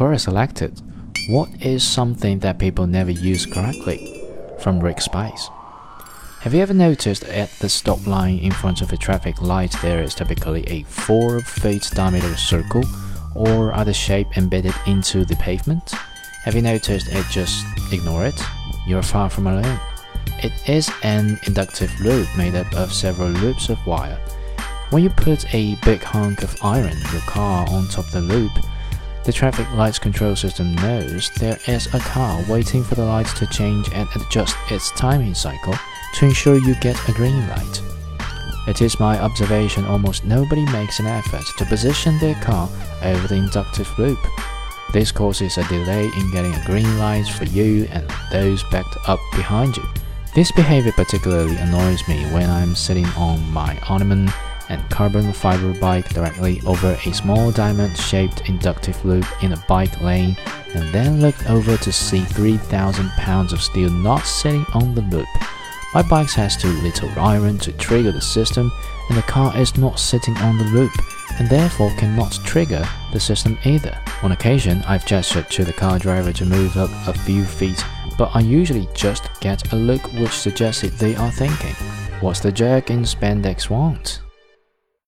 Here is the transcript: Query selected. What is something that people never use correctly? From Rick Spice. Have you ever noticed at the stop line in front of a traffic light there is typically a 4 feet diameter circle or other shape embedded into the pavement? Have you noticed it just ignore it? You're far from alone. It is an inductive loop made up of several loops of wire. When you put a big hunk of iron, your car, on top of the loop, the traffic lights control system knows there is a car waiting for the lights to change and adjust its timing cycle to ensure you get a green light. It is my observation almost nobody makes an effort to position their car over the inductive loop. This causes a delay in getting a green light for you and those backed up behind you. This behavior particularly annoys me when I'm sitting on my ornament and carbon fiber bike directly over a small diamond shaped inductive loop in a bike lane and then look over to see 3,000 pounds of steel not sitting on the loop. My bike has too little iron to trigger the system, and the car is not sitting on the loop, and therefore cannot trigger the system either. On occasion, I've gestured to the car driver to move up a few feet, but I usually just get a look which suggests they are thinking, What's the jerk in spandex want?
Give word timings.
Query 0.00 0.18
selected. 0.18 0.80
What 1.28 1.50
is 1.60 1.84
something 1.84 2.38
that 2.38 2.58
people 2.58 2.86
never 2.86 3.10
use 3.10 3.44
correctly? 3.44 4.24
From 4.58 4.80
Rick 4.80 5.02
Spice. 5.02 5.50
Have 6.40 6.54
you 6.54 6.62
ever 6.62 6.72
noticed 6.72 7.24
at 7.24 7.50
the 7.58 7.68
stop 7.68 8.06
line 8.06 8.38
in 8.38 8.50
front 8.50 8.80
of 8.80 8.94
a 8.94 8.96
traffic 8.96 9.42
light 9.42 9.76
there 9.82 10.02
is 10.02 10.14
typically 10.14 10.66
a 10.68 10.84
4 10.84 11.42
feet 11.42 11.90
diameter 11.92 12.34
circle 12.38 12.82
or 13.34 13.74
other 13.74 13.92
shape 13.92 14.38
embedded 14.38 14.72
into 14.86 15.26
the 15.26 15.36
pavement? 15.36 15.90
Have 16.44 16.54
you 16.54 16.62
noticed 16.62 17.08
it 17.10 17.26
just 17.30 17.66
ignore 17.92 18.24
it? 18.24 18.40
You're 18.86 19.02
far 19.02 19.28
from 19.28 19.48
alone. 19.48 19.78
It 20.42 20.52
is 20.66 20.90
an 21.02 21.38
inductive 21.46 21.92
loop 22.00 22.26
made 22.38 22.54
up 22.54 22.72
of 22.72 22.90
several 22.90 23.28
loops 23.28 23.68
of 23.68 23.86
wire. 23.86 24.18
When 24.88 25.02
you 25.02 25.10
put 25.10 25.54
a 25.54 25.74
big 25.84 26.02
hunk 26.02 26.42
of 26.42 26.56
iron, 26.62 26.96
your 27.12 27.20
car, 27.26 27.68
on 27.68 27.86
top 27.88 28.06
of 28.06 28.12
the 28.12 28.22
loop, 28.22 28.52
the 29.24 29.32
traffic 29.32 29.70
lights 29.74 29.98
control 29.98 30.34
system 30.34 30.74
knows 30.76 31.30
there 31.38 31.58
is 31.66 31.86
a 31.94 31.98
car 32.00 32.42
waiting 32.48 32.82
for 32.82 32.94
the 32.94 33.04
lights 33.04 33.38
to 33.38 33.46
change 33.46 33.88
and 33.92 34.08
adjust 34.16 34.56
its 34.70 34.90
timing 34.92 35.34
cycle 35.34 35.74
to 36.14 36.24
ensure 36.24 36.56
you 36.56 36.74
get 36.76 37.08
a 37.08 37.12
green 37.12 37.46
light. 37.48 37.82
It 38.66 38.82
is 38.82 39.00
my 39.00 39.18
observation 39.18 39.84
almost 39.84 40.24
nobody 40.24 40.64
makes 40.66 41.00
an 41.00 41.06
effort 41.06 41.44
to 41.58 41.64
position 41.64 42.18
their 42.18 42.34
car 42.36 42.68
over 43.02 43.28
the 43.28 43.36
inductive 43.36 43.90
loop. 43.98 44.18
This 44.92 45.12
causes 45.12 45.56
a 45.56 45.68
delay 45.68 46.06
in 46.06 46.30
getting 46.30 46.54
a 46.54 46.64
green 46.64 46.98
light 46.98 47.26
for 47.26 47.44
you 47.44 47.86
and 47.90 48.08
those 48.32 48.62
backed 48.70 48.96
up 49.08 49.20
behind 49.36 49.76
you. 49.76 49.84
This 50.34 50.52
behavior 50.52 50.92
particularly 50.92 51.56
annoys 51.56 52.06
me 52.08 52.24
when 52.32 52.48
I'm 52.48 52.74
sitting 52.74 53.06
on 53.16 53.50
my 53.52 53.78
ornament 53.88 54.30
and 54.70 54.88
carbon 54.88 55.32
fiber 55.32 55.78
bike 55.78 56.08
directly 56.10 56.62
over 56.64 56.96
a 57.04 57.12
small 57.12 57.50
diamond 57.50 57.96
shaped 57.98 58.48
inductive 58.48 59.04
loop 59.04 59.26
in 59.42 59.52
a 59.52 59.64
bike 59.68 60.00
lane 60.00 60.36
and 60.74 60.88
then 60.94 61.20
look 61.20 61.50
over 61.50 61.76
to 61.76 61.92
see 61.92 62.20
3,000 62.20 63.10
pounds 63.10 63.52
of 63.52 63.62
steel 63.62 63.90
not 63.90 64.24
sitting 64.24 64.64
on 64.72 64.94
the 64.94 65.02
loop. 65.02 65.28
My 65.92 66.02
bike 66.02 66.30
has 66.30 66.56
too 66.56 66.72
little 66.82 67.10
iron 67.18 67.58
to 67.58 67.72
trigger 67.72 68.12
the 68.12 68.20
system, 68.20 68.70
and 69.08 69.18
the 69.18 69.22
car 69.22 69.56
is 69.56 69.76
not 69.76 69.98
sitting 69.98 70.36
on 70.36 70.56
the 70.56 70.64
loop, 70.64 70.92
and 71.38 71.48
therefore 71.48 71.92
cannot 71.96 72.38
trigger 72.44 72.86
the 73.12 73.18
system 73.18 73.58
either. 73.64 73.98
On 74.22 74.30
occasion, 74.30 74.84
I've 74.86 75.04
gestured 75.04 75.50
to 75.50 75.64
the 75.64 75.72
car 75.72 75.98
driver 75.98 76.32
to 76.32 76.46
move 76.46 76.76
up 76.76 76.90
a 77.08 77.18
few 77.18 77.44
feet, 77.44 77.84
but 78.16 78.30
I 78.34 78.40
usually 78.40 78.88
just 78.94 79.28
get 79.40 79.72
a 79.72 79.76
look 79.76 80.12
which 80.12 80.30
suggests 80.30 80.82
they 80.82 81.16
are 81.16 81.32
thinking, 81.32 81.74
What's 82.20 82.40
the 82.40 82.52
jerk 82.52 82.90
in 82.90 83.02
spandex 83.02 83.68
want? 83.68 84.20